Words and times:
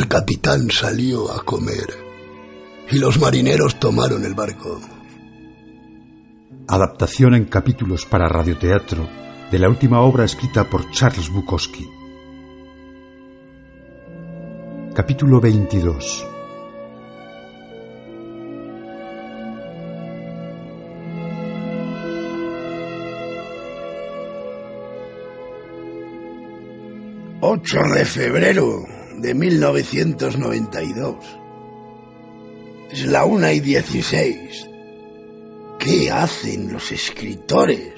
El 0.00 0.08
capitán 0.08 0.70
salió 0.70 1.30
a 1.30 1.44
comer 1.44 1.86
y 2.90 2.98
los 2.98 3.20
marineros 3.20 3.78
tomaron 3.78 4.24
el 4.24 4.32
barco. 4.32 4.80
Adaptación 6.68 7.34
en 7.34 7.44
capítulos 7.44 8.06
para 8.06 8.26
radioteatro 8.26 9.06
de 9.50 9.58
la 9.58 9.68
última 9.68 10.00
obra 10.00 10.24
escrita 10.24 10.64
por 10.64 10.90
Charles 10.90 11.28
Bukowski. 11.28 11.86
Capítulo 14.94 15.38
22 15.38 16.26
8 27.42 27.78
de 27.94 28.04
febrero 28.06 28.89
de 29.20 29.34
1992. 29.34 31.16
Es 32.90 33.06
la 33.06 33.24
una 33.24 33.52
y 33.52 33.60
dieciséis. 33.60 34.66
¿Qué 35.78 36.10
hacen 36.10 36.72
los 36.72 36.90
escritores 36.92 37.94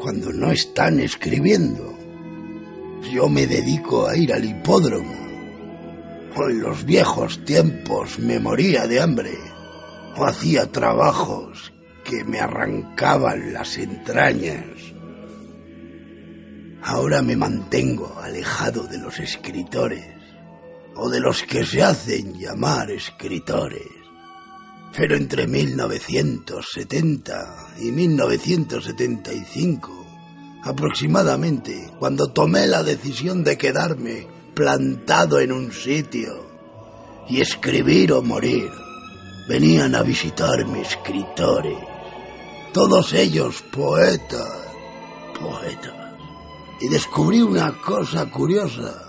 cuando 0.00 0.32
no 0.32 0.50
están 0.50 1.00
escribiendo? 1.00 1.96
Yo 3.12 3.28
me 3.28 3.46
dedico 3.46 4.06
a 4.06 4.16
ir 4.16 4.32
al 4.32 4.44
hipódromo. 4.44 5.26
En 6.36 6.60
los 6.60 6.84
viejos 6.84 7.44
tiempos 7.44 8.18
me 8.18 8.38
moría 8.38 8.86
de 8.86 9.00
hambre. 9.00 9.34
O 10.16 10.24
hacía 10.24 10.70
trabajos 10.70 11.72
que 12.04 12.24
me 12.24 12.40
arrancaban 12.40 13.52
las 13.52 13.78
entrañas. 13.78 14.64
Ahora 16.82 17.20
me 17.20 17.36
mantengo 17.36 18.18
alejado 18.20 18.86
de 18.86 18.98
los 18.98 19.18
escritores, 19.18 20.15
o 20.96 21.08
de 21.08 21.20
los 21.20 21.42
que 21.42 21.64
se 21.64 21.82
hacen 21.82 22.38
llamar 22.38 22.90
escritores. 22.90 23.88
Pero 24.96 25.16
entre 25.16 25.46
1970 25.46 27.74
y 27.80 27.92
1975, 27.92 30.06
aproximadamente, 30.64 31.92
cuando 31.98 32.32
tomé 32.32 32.66
la 32.66 32.82
decisión 32.82 33.44
de 33.44 33.58
quedarme 33.58 34.26
plantado 34.54 35.38
en 35.40 35.52
un 35.52 35.70
sitio 35.72 36.46
y 37.28 37.40
escribir 37.40 38.12
o 38.12 38.22
morir, 38.22 38.70
venían 39.48 39.94
a 39.94 40.02
visitarme 40.02 40.80
escritores, 40.80 41.78
todos 42.72 43.12
ellos 43.12 43.62
poetas, 43.70 44.50
poetas 45.38 46.06
y 46.80 46.88
descubrí 46.88 47.42
una 47.42 47.72
cosa 47.80 48.30
curiosa. 48.30 49.05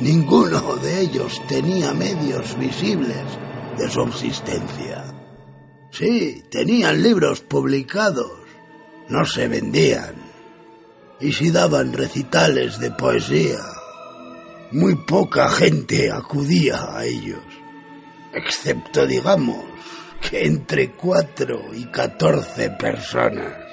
Ninguno 0.00 0.76
de 0.76 1.00
ellos 1.00 1.40
tenía 1.48 1.92
medios 1.92 2.58
visibles 2.58 3.24
de 3.78 3.90
subsistencia. 3.90 5.04
Sí, 5.90 6.42
tenían 6.50 7.02
libros 7.02 7.40
publicados, 7.40 8.32
no 9.08 9.24
se 9.26 9.48
vendían. 9.48 10.14
Y 11.20 11.32
si 11.32 11.50
daban 11.50 11.92
recitales 11.92 12.78
de 12.78 12.90
poesía, 12.90 13.60
muy 14.72 14.94
poca 14.96 15.48
gente 15.50 16.10
acudía 16.10 16.96
a 16.96 17.04
ellos, 17.04 17.44
excepto, 18.32 19.06
digamos, 19.06 19.64
que 20.20 20.46
entre 20.46 20.92
cuatro 20.92 21.62
y 21.74 21.84
catorce 21.86 22.70
personas 22.70 23.72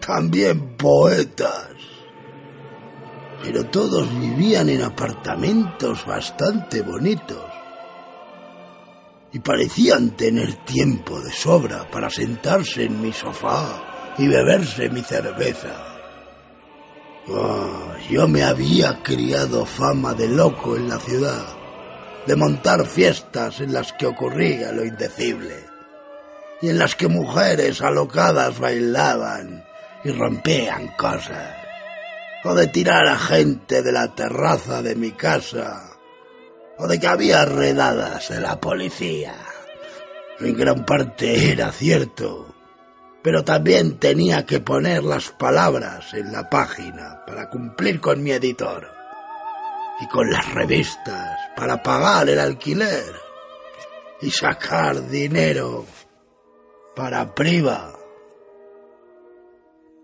también 0.00 0.76
poetas. 0.76 1.68
Pero 3.42 3.64
todos 3.66 4.08
vivían 4.20 4.68
en 4.68 4.82
apartamentos 4.82 6.04
bastante 6.04 6.82
bonitos 6.82 7.44
y 9.32 9.38
parecían 9.38 10.10
tener 10.10 10.54
tiempo 10.64 11.20
de 11.20 11.32
sobra 11.32 11.88
para 11.90 12.10
sentarse 12.10 12.84
en 12.84 13.00
mi 13.00 13.12
sofá 13.12 14.14
y 14.18 14.28
beberse 14.28 14.90
mi 14.90 15.02
cerveza. 15.02 15.90
Ah, 17.28 17.96
yo 18.10 18.26
me 18.26 18.42
había 18.42 19.02
criado 19.02 19.64
fama 19.64 20.14
de 20.14 20.28
loco 20.28 20.76
en 20.76 20.88
la 20.88 20.98
ciudad, 20.98 21.46
de 22.26 22.36
montar 22.36 22.84
fiestas 22.86 23.60
en 23.60 23.72
las 23.72 23.92
que 23.92 24.06
ocurría 24.06 24.72
lo 24.72 24.84
indecible 24.84 25.70
y 26.60 26.68
en 26.68 26.78
las 26.78 26.94
que 26.94 27.08
mujeres 27.08 27.80
alocadas 27.80 28.58
bailaban 28.58 29.64
y 30.04 30.10
rompían 30.10 30.88
cosas. 30.96 31.59
O 32.42 32.54
de 32.54 32.68
tirar 32.68 33.06
a 33.06 33.18
gente 33.18 33.82
de 33.82 33.92
la 33.92 34.14
terraza 34.14 34.82
de 34.82 34.94
mi 34.94 35.12
casa. 35.12 35.90
O 36.78 36.86
de 36.86 36.98
que 36.98 37.06
había 37.06 37.44
redadas 37.44 38.30
de 38.30 38.40
la 38.40 38.58
policía. 38.58 39.34
En 40.38 40.56
gran 40.56 40.86
parte 40.86 41.52
era 41.52 41.70
cierto. 41.70 42.54
Pero 43.22 43.44
también 43.44 43.98
tenía 43.98 44.46
que 44.46 44.60
poner 44.60 45.04
las 45.04 45.30
palabras 45.30 46.14
en 46.14 46.32
la 46.32 46.48
página 46.48 47.22
para 47.26 47.50
cumplir 47.50 48.00
con 48.00 48.22
mi 48.22 48.30
editor. 48.30 48.88
Y 50.00 50.08
con 50.08 50.30
las 50.30 50.54
revistas 50.54 51.38
para 51.54 51.82
pagar 51.82 52.30
el 52.30 52.40
alquiler. 52.40 53.14
Y 54.22 54.30
sacar 54.30 55.08
dinero 55.08 55.84
para 56.96 57.34
priva 57.34 57.99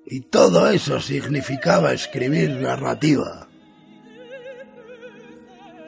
y 0.07 0.21
todo 0.21 0.71
eso 0.71 1.01
significaba 1.01 1.93
escribir 1.93 2.51
narrativa. 2.51 3.49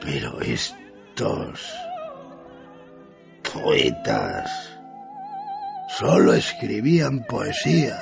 Pero 0.01 0.41
estos 0.41 1.59
poetas 3.53 4.51
solo 5.97 6.33
escribían 6.33 7.23
poesía. 7.23 7.97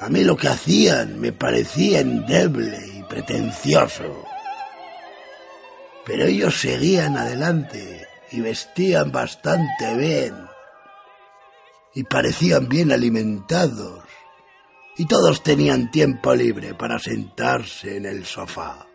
A 0.00 0.08
mí 0.08 0.24
lo 0.24 0.36
que 0.36 0.48
hacían 0.48 1.20
me 1.20 1.32
parecía 1.32 2.00
endeble 2.00 2.78
y 2.94 3.02
pretencioso. 3.04 4.24
Pero 6.04 6.24
ellos 6.24 6.60
seguían 6.60 7.16
adelante 7.16 8.06
y 8.32 8.40
vestían 8.40 9.10
bastante 9.10 9.94
bien 9.96 10.45
y 11.96 12.04
parecían 12.04 12.68
bien 12.68 12.92
alimentados, 12.92 14.04
y 14.98 15.06
todos 15.06 15.42
tenían 15.42 15.90
tiempo 15.90 16.34
libre 16.34 16.74
para 16.74 16.98
sentarse 16.98 17.96
en 17.96 18.04
el 18.04 18.26
sofá 18.26 18.86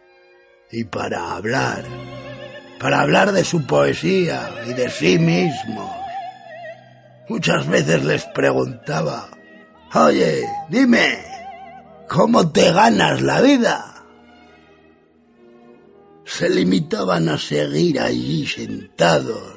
y 0.72 0.84
para 0.84 1.34
hablar, 1.34 1.84
para 2.79 3.01
hablar 3.01 3.31
de 3.31 3.44
su 3.44 3.66
poesía 3.66 4.51
y 4.67 4.73
de 4.73 4.88
sí 4.91 5.17
mismos. 5.17 5.89
Muchas 7.28 7.67
veces 7.67 8.03
les 8.03 8.23
preguntaba, 8.25 9.29
oye, 9.95 10.47
dime, 10.69 11.25
¿cómo 12.07 12.51
te 12.51 12.72
ganas 12.72 13.23
la 13.23 13.41
vida? 13.41 14.06
Se 16.23 16.47
limitaban 16.51 17.29
a 17.29 17.39
seguir 17.39 18.00
allí 18.00 18.45
sentados 18.45 19.56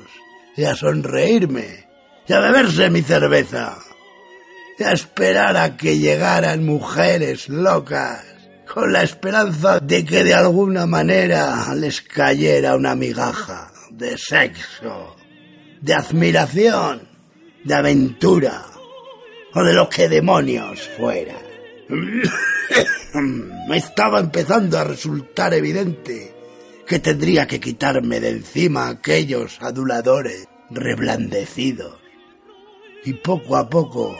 y 0.57 0.65
a 0.65 0.75
sonreírme 0.75 1.84
y 2.27 2.33
a 2.33 2.41
beberse 2.41 2.91
mi 2.91 3.03
cerveza 3.03 3.79
y 4.79 4.83
a 4.83 4.93
esperar 4.93 5.57
a 5.57 5.77
que 5.77 5.99
llegaran 5.99 6.65
mujeres 6.65 7.49
locas 7.49 8.25
con 8.73 8.93
la 8.93 9.03
esperanza 9.03 9.79
de 9.81 10.05
que 10.05 10.25
de 10.25 10.35
alguna 10.35 10.87
manera 10.87 11.73
les 11.75 12.01
cayera 12.01 12.75
una 12.75 12.95
migaja 12.95 13.71
de 13.91 14.17
sexo, 14.19 15.17
de 15.81 15.95
admiración, 15.95 17.09
de 17.63 17.75
aventura 17.75 18.65
o 19.55 19.63
de 19.63 19.73
lo 19.73 19.89
que 19.89 20.09
demonios 20.09 20.89
fuera. 20.97 21.37
Me 23.15 23.77
estaba 23.77 24.19
empezando 24.19 24.79
a 24.79 24.85
resultar 24.85 25.55
evidente 25.55 26.35
que 26.87 26.99
tendría 26.99 27.47
que 27.47 27.61
quitarme 27.61 28.19
de 28.19 28.31
encima 28.31 28.89
aquellos 28.89 29.63
aduladores 29.63 30.49
reblandecidos 30.71 32.04
y 33.05 33.13
poco 33.15 33.57
a 33.57 33.69
poco 33.69 34.17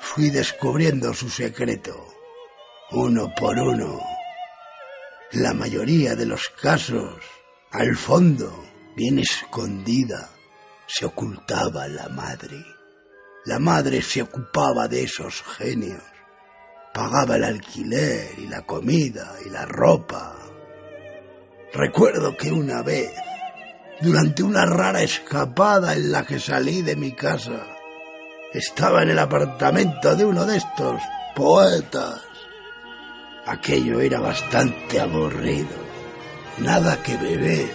fui 0.00 0.30
descubriendo 0.30 1.14
su 1.14 1.30
secreto, 1.30 1.94
uno 2.90 3.32
por 3.34 3.56
uno. 3.58 4.00
La 5.32 5.54
mayoría 5.54 6.16
de 6.16 6.26
los 6.26 6.48
casos, 6.60 7.14
al 7.70 7.96
fondo, 7.96 8.64
bien 8.96 9.20
escondida, 9.20 10.30
se 10.86 11.06
ocultaba 11.06 11.86
la 11.86 12.08
madre. 12.08 12.62
La 13.44 13.58
madre 13.58 14.02
se 14.02 14.22
ocupaba 14.22 14.88
de 14.88 15.04
esos 15.04 15.42
genios, 15.56 16.02
pagaba 16.92 17.36
el 17.36 17.44
alquiler 17.44 18.38
y 18.38 18.48
la 18.48 18.62
comida 18.66 19.36
y 19.46 19.48
la 19.48 19.64
ropa. 19.64 20.36
Recuerdo 21.72 22.36
que 22.36 22.50
una 22.52 22.82
vez, 22.82 23.12
durante 24.00 24.42
una 24.42 24.66
rara 24.66 25.02
escapada 25.02 25.94
en 25.94 26.12
la 26.12 26.26
que 26.26 26.38
salí 26.38 26.82
de 26.82 26.96
mi 26.96 27.12
casa, 27.12 27.64
estaba 28.52 29.02
en 29.02 29.10
el 29.10 29.18
apartamento 29.18 30.14
de 30.14 30.24
uno 30.24 30.44
de 30.44 30.58
estos 30.58 31.00
poetas. 31.34 32.20
Aquello 33.46 34.00
era 34.00 34.20
bastante 34.20 35.00
aburrido. 35.00 35.82
Nada 36.58 37.02
que 37.02 37.16
beber. 37.16 37.72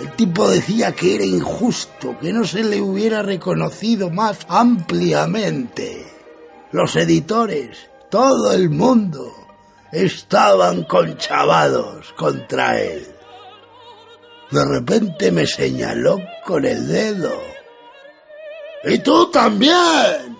El 0.00 0.10
tipo 0.12 0.48
decía 0.48 0.92
que 0.92 1.16
era 1.16 1.24
injusto 1.24 2.18
que 2.18 2.32
no 2.32 2.44
se 2.44 2.64
le 2.64 2.80
hubiera 2.80 3.22
reconocido 3.22 4.10
más 4.10 4.38
ampliamente. 4.48 6.06
Los 6.72 6.96
editores, 6.96 7.90
todo 8.10 8.52
el 8.52 8.70
mundo, 8.70 9.30
estaban 9.92 10.84
conchavados 10.84 12.12
contra 12.14 12.80
él. 12.80 13.06
De 14.50 14.64
repente 14.64 15.30
me 15.30 15.46
señaló 15.46 16.18
con 16.44 16.64
el 16.64 16.88
dedo. 16.88 17.51
¡Y 18.84 18.98
tú 18.98 19.30
también! 19.30 20.36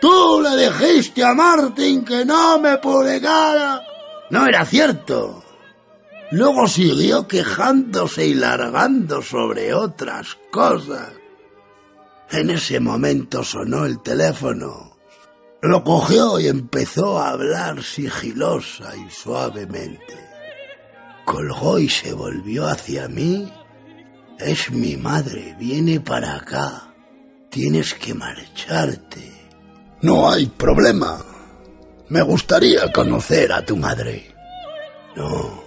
Tú 0.00 0.42
le 0.42 0.68
dijiste 0.68 1.22
a 1.22 1.32
Martin 1.32 2.04
que 2.04 2.24
no 2.24 2.58
me 2.58 2.76
publicara. 2.78 3.82
No 4.30 4.46
era 4.46 4.64
cierto. 4.64 5.44
Luego 6.32 6.66
siguió 6.66 7.28
quejándose 7.28 8.26
y 8.26 8.34
largando 8.34 9.22
sobre 9.22 9.72
otras 9.72 10.36
cosas. 10.50 11.12
En 12.30 12.50
ese 12.50 12.80
momento 12.80 13.44
sonó 13.44 13.84
el 13.84 14.02
teléfono. 14.02 14.96
Lo 15.60 15.84
cogió 15.84 16.40
y 16.40 16.48
empezó 16.48 17.18
a 17.18 17.30
hablar 17.30 17.82
sigilosa 17.82 18.96
y 18.96 19.08
suavemente. 19.10 20.18
Colgó 21.24 21.78
y 21.78 21.88
se 21.88 22.12
volvió 22.12 22.66
hacia 22.66 23.06
mí. 23.06 23.52
Es 24.38 24.70
mi 24.72 24.96
madre, 24.96 25.54
viene 25.60 26.00
para 26.00 26.36
acá. 26.36 26.91
Tienes 27.52 27.92
que 27.92 28.14
marcharte. 28.14 29.30
No 30.00 30.30
hay 30.30 30.46
problema. 30.46 31.22
Me 32.08 32.22
gustaría 32.22 32.90
conocer 32.90 33.52
a 33.52 33.62
tu 33.62 33.76
madre. 33.76 34.34
No, 35.14 35.62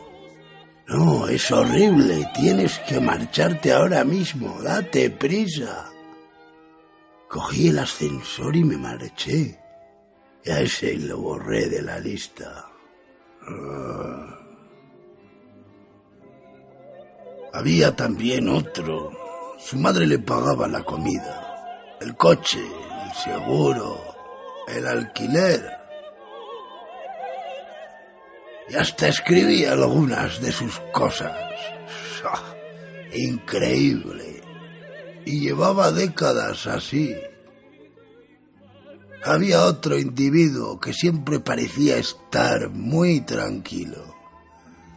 no, 0.87 1.27
es 1.27 1.51
horrible. 1.51 2.27
Tienes 2.33 2.79
que 2.79 2.99
marcharte 2.99 3.71
ahora 3.71 4.03
mismo. 4.03 4.59
Date 4.63 5.11
prisa. 5.11 5.91
Cogí 7.29 7.67
el 7.67 7.77
ascensor 7.77 8.55
y 8.55 8.63
me 8.63 8.77
marché. 8.77 9.59
Y 10.43 10.49
a 10.49 10.61
ese 10.61 10.95
lo 10.97 11.19
borré 11.19 11.69
de 11.69 11.83
la 11.83 11.99
lista. 11.99 12.65
Ah. 13.47 14.39
Había 17.53 17.95
también 17.95 18.49
otro. 18.49 19.11
Su 19.59 19.77
madre 19.77 20.07
le 20.07 20.19
pagaba 20.19 20.67
la 20.67 20.83
comida, 20.83 21.44
el 22.01 22.15
coche, 22.15 22.59
el 22.59 23.13
seguro, 23.13 24.01
el 24.67 24.87
alquiler. 24.87 25.63
Y 28.69 28.75
hasta 28.75 29.07
escribía 29.07 29.73
algunas 29.73 30.41
de 30.41 30.51
sus 30.51 30.79
cosas. 30.91 31.35
¡Ah! 32.25 32.55
Increíble. 33.13 34.41
Y 35.25 35.41
llevaba 35.41 35.91
décadas 35.91 36.67
así. 36.67 37.15
Había 39.23 39.63
otro 39.63 39.97
individuo 39.97 40.79
que 40.79 40.93
siempre 40.93 41.39
parecía 41.39 41.97
estar 41.97 42.69
muy 42.69 43.21
tranquilo 43.21 44.15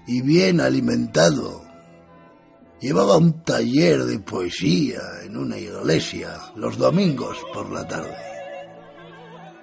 y 0.07 0.23
bien 0.23 0.61
alimentado. 0.61 1.68
Llevaba 2.81 3.17
un 3.17 3.43
taller 3.43 4.05
de 4.05 4.21
poesía 4.21 5.01
en 5.25 5.37
una 5.37 5.59
iglesia 5.59 6.39
los 6.55 6.79
domingos 6.79 7.37
por 7.53 7.73
la 7.73 7.87
tarde. 7.89 8.17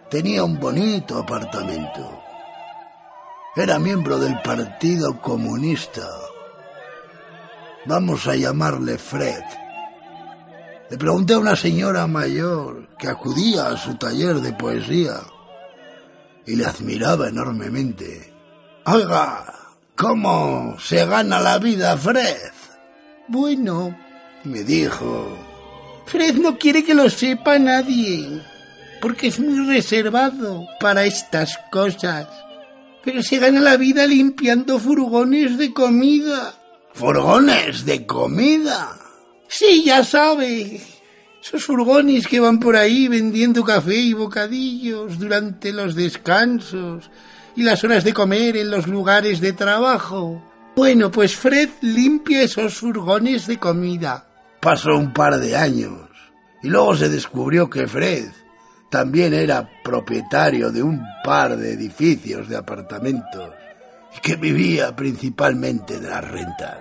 Tenía 0.10 0.44
un 0.44 0.60
bonito 0.60 1.20
apartamento. 1.20 2.22
Era 3.56 3.80
miembro 3.80 4.20
del 4.20 4.42
Partido 4.42 5.22
Comunista. 5.22 6.06
Vamos 7.86 8.28
a 8.28 8.36
llamarle 8.36 8.98
Fred. 8.98 9.44
Le 10.90 10.98
pregunté 10.98 11.36
a 11.36 11.40
una 11.40 11.56
señora 11.56 12.08
mayor 12.08 12.90
que 12.98 13.08
acudía 13.08 13.68
a 13.68 13.78
su 13.78 13.96
taller 13.96 14.42
de 14.42 14.52
poesía 14.52 15.22
y 16.46 16.58
le 16.58 16.66
admiraba 16.66 17.30
enormemente. 17.30 18.34
Oiga, 18.86 19.54
¿cómo 19.96 20.76
se 20.80 21.06
gana 21.06 21.40
la 21.40 21.58
vida, 21.60 21.98
Fred? 21.98 22.65
Bueno, 23.28 23.98
me 24.44 24.64
dijo. 24.64 25.38
Fred 26.06 26.36
no 26.36 26.58
quiere 26.58 26.84
que 26.84 26.94
lo 26.94 27.10
sepa 27.10 27.58
nadie, 27.58 28.42
porque 29.02 29.28
es 29.28 29.40
muy 29.40 29.66
reservado 29.68 30.68
para 30.80 31.06
estas 31.06 31.58
cosas. 31.72 32.28
Pero 33.04 33.24
se 33.24 33.38
gana 33.38 33.62
la 33.62 33.78
vida 33.78 34.06
limpiando 34.06 34.80
furgones 34.80 35.58
de 35.58 35.74
comida. 35.74 36.54
¿Furgones 36.94 37.86
de 37.86 38.06
comida? 38.06 38.98
Sí, 39.48 39.84
ya 39.86 40.04
sabe. 40.04 40.82
Esos 41.42 41.64
furgones 41.64 42.28
que 42.28 42.40
van 42.40 42.60
por 42.60 42.76
ahí 42.76 43.08
vendiendo 43.08 43.64
café 43.64 43.96
y 43.96 44.14
bocadillos 44.14 45.20
durante 45.20 45.72
los 45.72 45.94
descansos 45.94 47.12
y 47.56 47.64
las 47.64 47.84
horas 47.84 48.04
de 48.04 48.14
comer 48.14 48.58
en 48.58 48.72
los 48.72 48.88
lugares 48.88 49.40
de 49.42 49.54
trabajo. 49.54 50.42
Bueno, 50.76 51.10
pues 51.10 51.36
Fred 51.38 51.70
limpia 51.82 52.42
esos 52.42 52.76
furgones 52.76 53.48
de 53.48 53.58
comida. 53.58 54.28
Pasó 54.60 54.98
un 54.98 55.14
par 55.14 55.38
de 55.38 55.56
años 55.56 56.10
y 56.62 56.68
luego 56.68 56.96
se 56.96 57.08
descubrió 57.08 57.70
que 57.70 57.88
Fred 57.88 58.30
también 58.90 59.34
era 59.34 59.70
propietario 59.84 60.72
de 60.72 60.84
un 60.84 61.02
par 61.24 61.56
de 61.56 61.74
edificios 61.74 62.50
de 62.50 62.58
apartamentos 62.58 63.52
y 64.18 64.20
que 64.20 64.36
vivía 64.36 64.96
principalmente 64.96 66.00
de 66.00 66.10
las 66.10 66.30
rentas. 66.30 66.80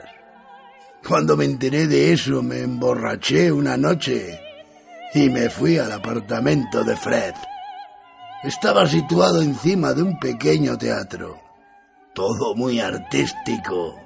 Cuando 1.06 1.36
me 1.36 1.44
enteré 1.44 1.86
de 1.86 2.12
eso 2.12 2.42
me 2.42 2.62
emborraché 2.62 3.52
una 3.52 3.76
noche 3.76 4.40
y 5.14 5.28
me 5.30 5.50
fui 5.50 5.78
al 5.78 5.92
apartamento 5.92 6.82
de 6.82 6.96
Fred. 6.96 7.34
Estaba 8.42 8.88
situado 8.88 9.40
encima 9.40 9.92
de 9.92 10.02
un 10.02 10.18
pequeño 10.18 10.76
teatro, 10.76 11.43
todo 12.14 12.54
muy 12.54 12.80
artístico. 12.80 14.00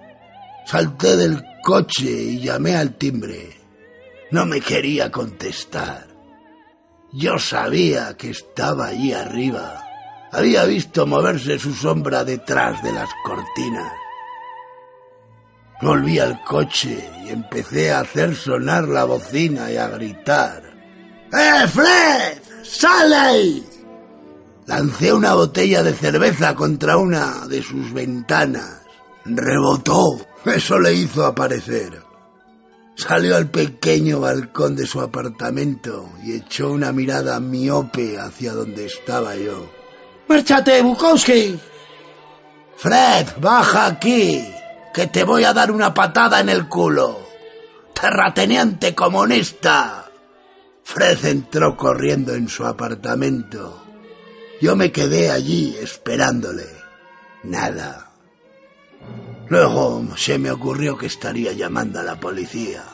Salté 0.66 1.16
del 1.16 1.44
coche 1.62 2.10
y 2.10 2.40
llamé 2.40 2.74
al 2.74 2.94
timbre. 2.94 3.56
No 4.30 4.46
me 4.46 4.60
quería 4.60 5.10
contestar. 5.10 6.06
Yo 7.12 7.38
sabía 7.38 8.16
que 8.16 8.30
estaba 8.30 8.88
allí 8.88 9.12
arriba. 9.12 9.84
Había 10.32 10.64
visto 10.64 11.06
moverse 11.06 11.58
su 11.58 11.72
sombra 11.72 12.24
detrás 12.24 12.82
de 12.82 12.92
las 12.92 13.08
cortinas. 13.24 13.92
Volví 15.80 16.18
al 16.18 16.42
coche 16.42 17.08
y 17.24 17.30
empecé 17.30 17.92
a 17.92 18.00
hacer 18.00 18.34
sonar 18.34 18.88
la 18.88 19.04
bocina 19.04 19.70
y 19.70 19.76
a 19.76 19.88
gritar. 19.88 20.62
¡Eh, 21.32 21.66
Fred! 21.68 22.38
¡Sale! 22.64 23.77
Lancé 24.68 25.14
una 25.14 25.32
botella 25.32 25.82
de 25.82 25.94
cerveza 25.94 26.54
contra 26.54 26.98
una 26.98 27.46
de 27.46 27.62
sus 27.62 27.90
ventanas. 27.90 28.82
Rebotó. 29.24 30.18
Eso 30.44 30.78
le 30.78 30.92
hizo 30.92 31.24
aparecer. 31.24 32.02
Salió 32.94 33.36
al 33.36 33.48
pequeño 33.48 34.20
balcón 34.20 34.76
de 34.76 34.86
su 34.86 35.00
apartamento 35.00 36.10
y 36.22 36.34
echó 36.34 36.70
una 36.70 36.92
mirada 36.92 37.40
miope 37.40 38.18
hacia 38.18 38.52
donde 38.52 38.84
estaba 38.84 39.36
yo. 39.36 39.70
¡Márchate, 40.28 40.82
Bukowski! 40.82 41.58
Fred, 42.76 43.26
baja 43.40 43.86
aquí 43.86 44.46
que 44.92 45.06
te 45.06 45.24
voy 45.24 45.44
a 45.44 45.54
dar 45.54 45.70
una 45.70 45.94
patada 45.94 46.40
en 46.40 46.50
el 46.50 46.68
culo. 46.68 47.18
Terrateniente 47.98 48.94
comunista. 48.94 50.10
Fred 50.84 51.24
entró 51.24 51.74
corriendo 51.74 52.34
en 52.34 52.50
su 52.50 52.66
apartamento. 52.66 53.87
Yo 54.60 54.74
me 54.74 54.90
quedé 54.90 55.30
allí 55.30 55.76
esperándole. 55.80 56.66
Nada. 57.44 58.10
Luego 59.48 60.16
se 60.16 60.38
me 60.38 60.50
ocurrió 60.50 60.98
que 60.98 61.06
estaría 61.06 61.52
llamando 61.52 62.00
a 62.00 62.02
la 62.02 62.18
policía. 62.18 62.84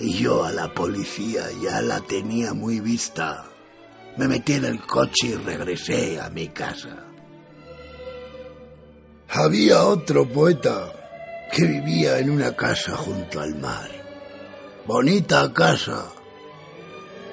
Y 0.00 0.14
yo 0.14 0.44
a 0.44 0.50
la 0.50 0.72
policía 0.72 1.44
ya 1.62 1.80
la 1.82 2.00
tenía 2.00 2.54
muy 2.54 2.80
vista. 2.80 3.44
Me 4.16 4.26
metí 4.26 4.54
en 4.54 4.64
el 4.64 4.80
coche 4.80 5.28
y 5.28 5.34
regresé 5.34 6.20
a 6.20 6.30
mi 6.30 6.48
casa. 6.48 7.04
Había 9.28 9.84
otro 9.84 10.28
poeta 10.28 10.92
que 11.52 11.64
vivía 11.66 12.18
en 12.18 12.30
una 12.30 12.56
casa 12.56 12.96
junto 12.96 13.40
al 13.40 13.54
mar. 13.56 13.90
Bonita 14.86 15.52
casa. 15.52 16.06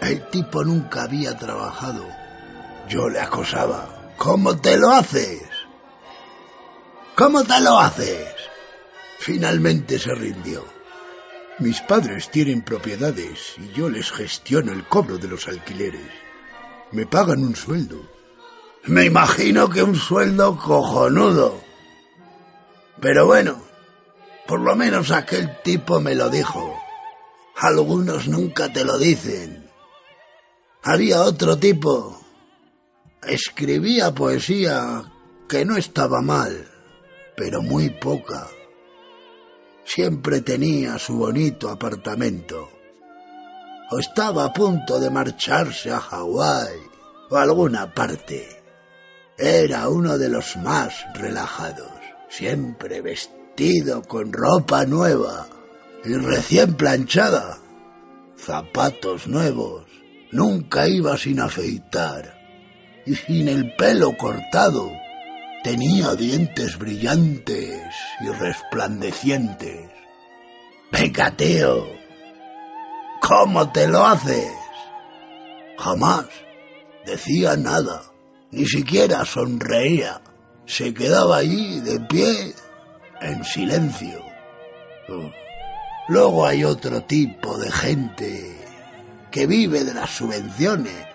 El 0.02 0.30
tipo 0.30 0.64
nunca 0.64 1.04
había 1.04 1.38
trabajado. 1.38 2.06
Yo 2.90 3.08
le 3.08 3.20
acosaba. 3.20 4.14
¿Cómo 4.18 4.58
te 4.58 4.76
lo 4.76 4.90
haces? 4.90 5.44
¿Cómo 7.16 7.44
te 7.44 7.60
lo 7.62 7.80
haces? 7.80 8.34
Finalmente 9.20 10.00
se 10.00 10.16
rindió. 10.16 10.66
Mis 11.60 11.82
padres 11.82 12.32
tienen 12.32 12.64
propiedades 12.64 13.54
y 13.60 13.72
yo 13.74 13.90
les 13.90 14.12
gestiono 14.12 14.72
el 14.72 14.88
cobro 14.88 15.20
de 15.20 15.28
los 15.28 15.48
alquileres. 15.48 16.10
Me 16.92 17.06
pagan 17.06 17.44
un 17.44 17.56
sueldo 17.56 18.02
Me 18.86 19.06
imagino 19.06 19.70
que 19.70 19.84
un 19.84 19.96
sueldo 19.96 20.58
cojonudo. 20.58 21.62
Pero 23.00 23.28
bueno, 23.28 23.62
por 24.48 24.62
lo 24.62 24.76
menos 24.76 25.12
aquel 25.12 25.62
tipo 25.62 26.00
me 26.00 26.16
lo 26.16 26.30
dijo. 26.30 26.76
Algunos 27.56 28.28
nunca 28.28 28.74
te 28.74 28.84
lo 28.84 28.98
dicen. 28.98 29.70
Había 30.82 31.22
otro 31.22 31.58
tipo. 31.58 32.19
Escribía 33.28 34.16
poesía 34.16 35.04
que 35.50 35.66
no 35.66 35.76
estaba 35.76 36.22
mal, 36.22 36.66
pero 37.36 37.62
muy 37.62 37.90
poca. 37.90 38.48
Siempre 39.84 40.40
tenía 40.40 40.98
su 40.98 41.18
bonito 41.18 41.70
apartamento. 41.70 42.70
O 43.92 44.00
estaba 44.00 44.46
a 44.46 44.54
punto 44.54 45.00
de 45.02 45.10
marcharse 45.10 45.92
a 45.92 46.00
Hawái 46.00 46.78
o 47.30 47.36
alguna 47.36 47.94
parte. 47.94 48.64
Era 49.38 49.90
uno 49.90 50.18
de 50.18 50.30
los 50.30 50.56
más 50.58 50.94
relajados, 51.14 51.92
siempre 52.30 53.02
vestido 53.02 54.02
con 54.02 54.32
ropa 54.32 54.86
nueva 54.86 55.46
y 56.06 56.14
recién 56.14 56.76
planchada, 56.76 57.58
zapatos 58.38 59.28
nuevos, 59.28 59.86
nunca 60.32 60.88
iba 60.88 61.18
sin 61.18 61.42
afeitar 61.42 62.39
y 63.10 63.16
sin 63.16 63.48
el 63.48 63.74
pelo 63.76 64.16
cortado. 64.16 64.92
Tenía 65.64 66.14
dientes 66.14 66.78
brillantes 66.78 67.82
y 68.22 68.28
resplandecientes. 68.30 69.90
Venga, 70.92 71.36
¿cómo 73.20 73.72
te 73.72 73.88
lo 73.88 74.06
haces? 74.06 74.54
Jamás 75.80 76.26
decía 77.04 77.58
nada 77.58 78.04
ni 78.52 78.66
siquiera 78.66 79.26
sonreía. 79.26 80.22
Se 80.68 80.94
quedaba 80.94 81.38
allí 81.38 81.80
de 81.80 82.00
pie, 82.02 82.54
en 83.22 83.44
silencio. 83.44 84.24
Luego 86.10 86.46
hay 86.46 86.64
otro 86.64 87.02
tipo 87.02 87.58
de 87.58 87.72
gente 87.72 88.56
que 89.32 89.48
vive 89.48 89.84
de 89.84 89.96
las 89.96 90.12
subvenciones. 90.12 91.10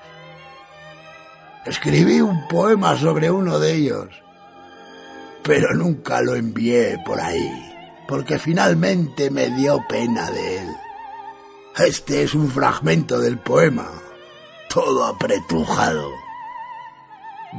Escribí 1.66 2.20
un 2.20 2.46
poema 2.46 2.94
sobre 2.96 3.30
uno 3.30 3.58
de 3.58 3.72
ellos, 3.72 4.08
pero 5.42 5.72
nunca 5.74 6.20
lo 6.20 6.34
envié 6.34 6.98
por 7.06 7.18
ahí, 7.18 7.74
porque 8.06 8.38
finalmente 8.38 9.30
me 9.30 9.48
dio 9.48 9.82
pena 9.88 10.30
de 10.30 10.58
él. 10.58 10.68
Este 11.78 12.22
es 12.22 12.34
un 12.34 12.50
fragmento 12.50 13.18
del 13.18 13.38
poema, 13.38 13.88
todo 14.68 15.06
apretujado. 15.06 16.10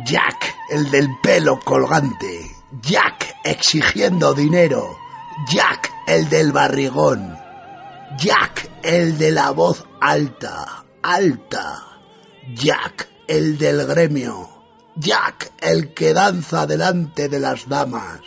Jack, 0.03 0.55
el 0.69 0.91
del 0.91 1.09
pelo 1.23 1.59
colgante. 1.61 2.51
Jack 2.81 3.37
exigiendo 3.43 4.33
dinero. 4.33 4.97
Jack, 5.51 5.91
el 6.05 6.29
del 6.29 6.51
barrigón. 6.51 7.35
Jack, 8.17 8.69
el 8.83 9.17
de 9.17 9.31
la 9.31 9.51
voz 9.51 9.83
alta, 9.99 10.85
alta. 11.01 11.81
Jack, 12.53 13.09
el 13.27 13.57
del 13.57 13.85
gremio. 13.85 14.49
Jack, 14.95 15.51
el 15.61 15.93
que 15.93 16.13
danza 16.13 16.65
delante 16.65 17.27
de 17.29 17.39
las 17.39 17.67
damas. 17.67 18.21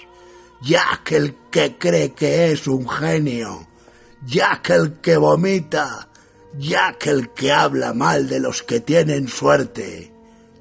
Jack, 0.60 1.12
el 1.12 1.36
que 1.50 1.78
cree 1.78 2.12
que 2.12 2.52
es 2.52 2.66
un 2.66 2.88
genio. 2.88 3.66
Jack, 4.26 4.70
el 4.70 5.00
que 5.00 5.16
vomita. 5.16 6.08
Jack, 6.58 7.06
el 7.06 7.30
que 7.30 7.52
habla 7.52 7.94
mal 7.94 8.28
de 8.28 8.40
los 8.40 8.62
que 8.62 8.80
tienen 8.80 9.28
suerte. 9.28 10.12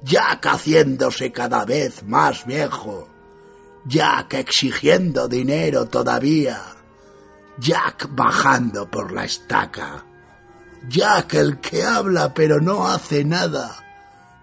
Jack 0.04 0.46
haciéndose 0.46 1.32
cada 1.32 1.64
vez 1.64 2.04
más 2.04 2.46
viejo, 2.46 3.08
Jack 3.84 4.34
exigiendo 4.34 5.28
dinero 5.28 5.86
todavía, 5.86 6.60
Jack 7.58 8.08
bajando 8.12 8.88
por 8.88 9.12
la 9.12 9.24
estaca, 9.24 10.04
Jack 10.88 11.34
el 11.34 11.58
que 11.58 11.84
habla 11.84 12.32
pero 12.32 12.60
no 12.60 12.86
hace 12.86 13.24
nada, 13.24 13.84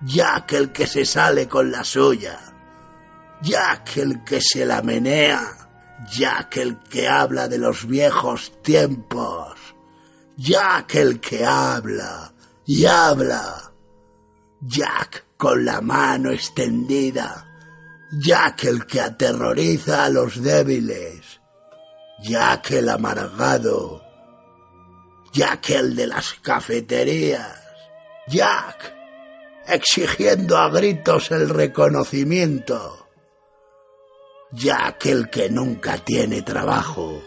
Jack 0.05 0.53
el 0.53 0.71
que 0.71 0.85
se 0.85 1.03
sale 1.03 1.47
con 1.47 1.71
la 1.71 1.83
suya, 1.83 2.39
Jack 3.41 3.97
el 3.97 4.24
que 4.24 4.39
se 4.39 4.63
la 4.63 4.83
menea, 4.83 5.41
Jack 6.12 6.57
el 6.57 6.77
que 6.77 7.07
habla 7.07 7.47
de 7.47 7.57
los 7.57 7.88
viejos 7.88 8.62
tiempos, 8.62 9.57
Jack 10.38 10.93
el 10.93 11.19
que 11.19 11.43
habla 11.43 12.31
y 12.67 12.85
habla, 12.85 13.71
Jack 14.62 15.25
con 15.38 15.65
la 15.65 15.81
mano 15.81 16.29
extendida, 16.29 17.47
Jack 18.12 18.65
el 18.65 18.85
que 18.85 19.01
aterroriza 19.01 20.05
a 20.05 20.09
los 20.09 20.39
débiles, 20.39 21.41
Jack 22.21 22.69
el 22.71 22.89
amargado, 22.89 24.03
Jack 25.33 25.71
el 25.71 25.95
de 25.95 26.05
las 26.05 26.35
cafeterías, 26.43 27.59
Jack 28.27 28.93
exigiendo 29.67 30.57
a 30.57 30.69
gritos 30.69 31.31
el 31.31 31.50
reconocimiento, 31.50 33.07
Jack 34.51 35.05
el 35.07 35.29
que 35.29 35.50
nunca 35.50 35.98
tiene 35.98 36.41
trabajo, 36.41 37.22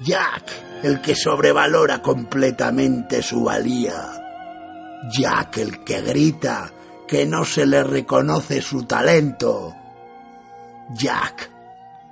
Jack 0.00 0.50
el 0.82 1.00
que 1.00 1.14
sobrevalora 1.14 2.02
completamente 2.02 3.22
su 3.22 3.44
valía, 3.44 4.22
Jack 5.10 5.58
el 5.58 5.84
que 5.84 6.00
grita 6.00 6.72
que 7.12 7.26
no 7.26 7.44
se 7.44 7.66
le 7.66 7.84
reconoce 7.84 8.62
su 8.62 8.84
talento. 8.84 9.74
Jack, 10.94 11.50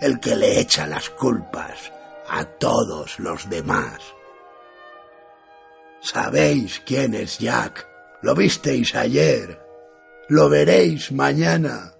el 0.00 0.20
que 0.20 0.36
le 0.36 0.60
echa 0.60 0.86
las 0.86 1.10
culpas 1.10 1.90
a 2.28 2.44
todos 2.44 3.18
los 3.18 3.48
demás. 3.48 3.98
¿Sabéis 6.00 6.82
quién 6.84 7.14
es 7.14 7.38
Jack? 7.38 7.89
Lo 8.22 8.34
visteis 8.34 8.94
ayer. 8.94 9.60
Lo 10.28 10.48
veréis 10.48 11.10
mañana. 11.12 11.94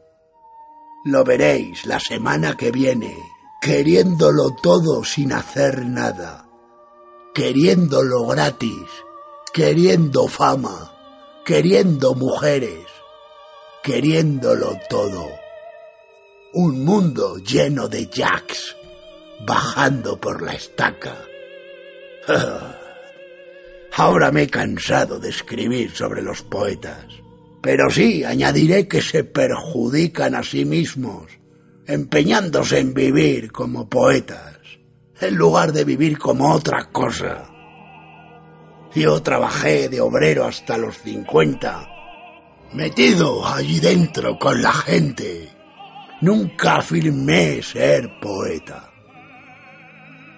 Lo 1.05 1.25
veréis 1.25 1.87
la 1.87 1.99
semana 1.99 2.57
que 2.57 2.71
viene, 2.71 3.17
queriéndolo 3.62 4.55
todo 4.62 5.03
sin 5.03 5.33
hacer 5.33 5.87
nada, 5.87 6.47
queriéndolo 7.35 8.27
gratis, 8.27 8.87
queriendo 9.55 10.29
fama, 10.29 10.93
queriendo 11.45 12.15
mujeres, 12.15 12.87
queriéndolo 13.83 14.79
todo. 14.91 15.27
Un 16.53 16.85
mundo 16.85 17.39
lleno 17.39 17.89
de 17.89 18.07
jacks 18.07 18.77
bajando 19.47 20.21
por 20.21 20.43
la 20.43 20.53
estaca. 20.53 21.17
Ahora 23.97 24.30
me 24.30 24.42
he 24.42 24.47
cansado 24.49 25.18
de 25.18 25.30
escribir 25.30 25.90
sobre 25.92 26.23
los 26.23 26.42
poetas, 26.42 27.06
pero 27.61 27.90
sí 27.90 28.25
añadiré 28.25 28.88
que 28.88 29.02
se 29.02 29.25
perjudican 29.25 30.35
a 30.35 30.42
sí 30.42 30.64
mismos, 30.64 31.26
empeñándose 31.87 32.78
en 32.78 32.94
vivir 32.94 33.52
como 33.52 33.88
poetas, 33.88 34.59
en 35.20 35.37
lugar 35.37 35.73
de 35.73 35.85
vivir 35.85 36.18
como 36.18 36.52
otra 36.52 36.90
cosa. 36.90 37.47
Yo 38.94 39.23
trabajé 39.23 39.88
de 39.88 40.00
obrero 40.00 40.44
hasta 40.44 40.76
los 40.78 40.99
cincuenta 40.99 41.90
metido 42.73 43.47
allí 43.47 43.80
dentro 43.80 44.38
con 44.38 44.62
la 44.62 44.73
gente. 44.73 45.49
Nunca 46.20 46.76
afirmé 46.76 47.62
ser 47.62 48.20
poeta. 48.20 48.89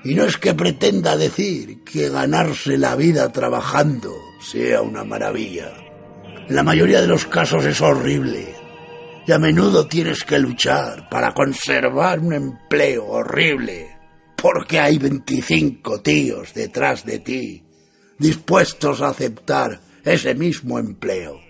Y 0.05 0.15
no 0.15 0.25
es 0.25 0.37
que 0.37 0.55
pretenda 0.55 1.17
decir 1.17 1.85
que 1.85 2.09
ganarse 2.09 2.77
la 2.77 2.97
vida 2.97 3.31
trabajando 3.31 4.15
sea 4.41 4.83
una 4.83 5.05
maravilla. 5.05 5.73
En 6.49 6.57
la 6.57 6.63
mayoría 6.65 7.01
de 7.01 7.07
los 7.07 7.27
casos 7.27 7.65
es 7.65 7.81
horrible. 7.81 8.55
Y 9.27 9.33
a 9.33 9.39
menudo 9.39 9.87
tienes 9.87 10.25
que 10.25 10.41
luchar 10.41 11.09
para 11.09 11.33
conservar 11.33 12.19
un 12.19 12.33
empleo 12.33 13.07
horrible. 13.07 13.97
Porque 14.37 14.81
hay 14.81 14.99
25 14.99 16.01
tíos 16.01 16.53
detrás 16.53 17.05
de 17.07 17.21
ti 17.21 17.65
dispuestos 18.19 19.03
a 19.03 19.09
aceptar 19.09 19.81
ese 20.05 20.35
mismo 20.35 20.79
empleo. 20.79 21.41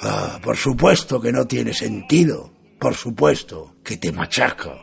Ah, 0.00 0.38
por 0.42 0.56
supuesto 0.56 1.20
que 1.20 1.32
no 1.32 1.46
tiene 1.46 1.72
sentido. 1.72 2.52
Por 2.78 2.94
supuesto 2.94 3.76
que 3.82 3.96
te 3.96 4.12
machaca. 4.12 4.78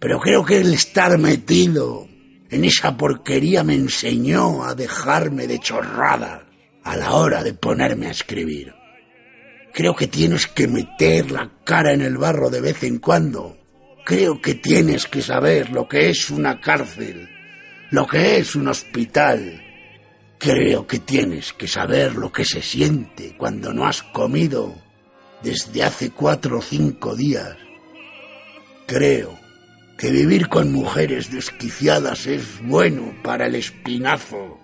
Pero 0.00 0.18
creo 0.18 0.44
que 0.44 0.58
el 0.58 0.74
estar 0.74 1.16
metido 1.18 2.08
en 2.50 2.64
esa 2.64 2.96
porquería 2.96 3.64
me 3.64 3.74
enseñó 3.74 4.64
a 4.64 4.74
dejarme 4.74 5.46
de 5.46 5.58
chorradas 5.58 6.42
a 6.82 6.96
la 6.96 7.12
hora 7.12 7.42
de 7.42 7.54
ponerme 7.54 8.06
a 8.06 8.10
escribir. 8.10 8.74
Creo 9.72 9.94
que 9.94 10.08
tienes 10.08 10.46
que 10.46 10.66
meter 10.66 11.30
la 11.30 11.50
cara 11.64 11.92
en 11.92 12.02
el 12.02 12.18
barro 12.18 12.50
de 12.50 12.60
vez 12.60 12.82
en 12.82 12.98
cuando. 12.98 13.56
Creo 14.04 14.40
que 14.40 14.54
tienes 14.54 15.06
que 15.06 15.22
saber 15.22 15.70
lo 15.70 15.86
que 15.86 16.10
es 16.10 16.30
una 16.30 16.60
cárcel, 16.60 17.28
lo 17.90 18.06
que 18.06 18.38
es 18.38 18.56
un 18.56 18.68
hospital, 18.68 19.62
Creo 20.40 20.86
que 20.86 21.00
tienes 21.00 21.52
que 21.52 21.68
saber 21.68 22.14
lo 22.14 22.32
que 22.32 22.46
se 22.46 22.62
siente 22.62 23.36
cuando 23.36 23.74
no 23.74 23.86
has 23.86 24.02
comido 24.02 24.74
desde 25.42 25.82
hace 25.82 26.12
cuatro 26.12 26.60
o 26.60 26.62
cinco 26.62 27.14
días. 27.14 27.58
Creo 28.86 29.38
que 30.00 30.10
vivir 30.10 30.48
con 30.48 30.72
mujeres 30.72 31.30
desquiciadas 31.30 32.26
es 32.26 32.42
bueno 32.62 33.12
para 33.22 33.48
el 33.48 33.54
espinazo. 33.54 34.58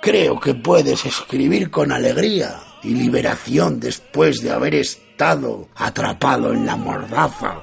Creo 0.00 0.38
que 0.38 0.54
puedes 0.54 1.04
escribir 1.04 1.68
con 1.68 1.90
alegría 1.90 2.60
y 2.84 2.90
liberación 2.94 3.80
después 3.80 4.40
de 4.42 4.52
haber 4.52 4.76
estado 4.76 5.68
atrapado 5.74 6.52
en 6.52 6.64
la 6.64 6.76
mordaza. 6.76 7.62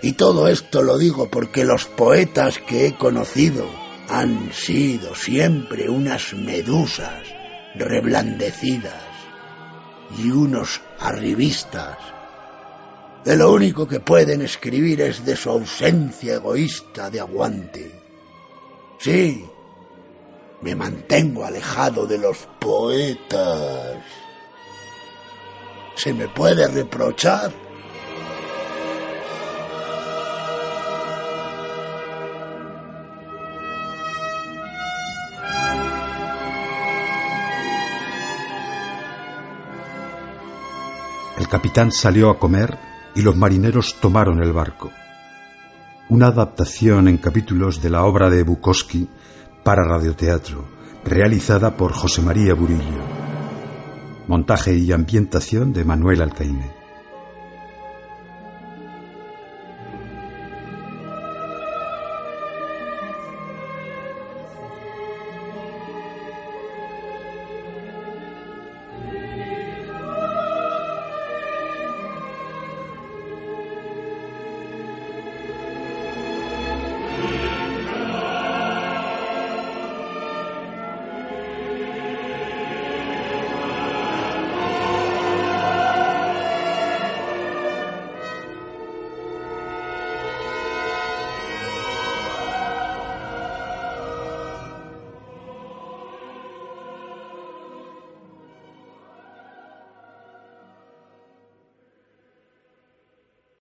Y 0.00 0.12
todo 0.12 0.48
esto 0.48 0.82
lo 0.82 0.96
digo 0.96 1.30
porque 1.30 1.62
los 1.62 1.84
poetas 1.84 2.58
que 2.58 2.86
he 2.86 2.94
conocido 2.94 3.68
han 4.08 4.50
sido 4.50 5.14
siempre 5.14 5.90
unas 5.90 6.32
medusas 6.32 7.20
reblandecidas 7.74 9.04
y 10.16 10.30
unos 10.30 10.80
arribistas. 10.98 11.98
De 13.24 13.36
lo 13.36 13.52
único 13.52 13.86
que 13.86 14.00
pueden 14.00 14.42
escribir 14.42 15.00
es 15.00 15.24
de 15.24 15.36
su 15.36 15.50
ausencia 15.50 16.34
egoísta 16.34 17.08
de 17.08 17.20
aguante. 17.20 17.92
Sí, 18.98 19.44
me 20.60 20.74
mantengo 20.74 21.44
alejado 21.44 22.04
de 22.04 22.18
los 22.18 22.48
poetas. 22.58 23.98
¿Se 25.94 26.12
me 26.12 26.26
puede 26.26 26.66
reprochar? 26.66 27.52
El 41.38 41.48
capitán 41.48 41.92
salió 41.92 42.30
a 42.30 42.38
comer 42.38 42.91
y 43.14 43.22
los 43.22 43.36
marineros 43.36 43.96
tomaron 44.00 44.42
el 44.42 44.52
barco. 44.52 44.90
Una 46.08 46.28
adaptación 46.28 47.08
en 47.08 47.18
capítulos 47.18 47.80
de 47.82 47.90
la 47.90 48.04
obra 48.04 48.30
de 48.30 48.42
Bukowski 48.42 49.08
para 49.64 49.84
radioteatro, 49.84 50.64
realizada 51.04 51.76
por 51.76 51.92
José 51.92 52.22
María 52.22 52.54
Burillo. 52.54 53.02
Montaje 54.28 54.74
y 54.74 54.92
ambientación 54.92 55.72
de 55.72 55.84
Manuel 55.84 56.22
Alcaine. 56.22 56.81